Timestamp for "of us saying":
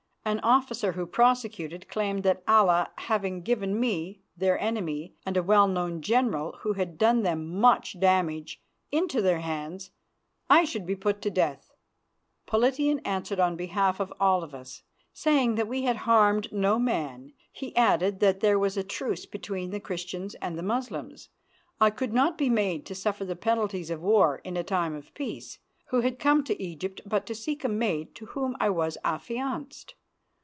14.43-15.55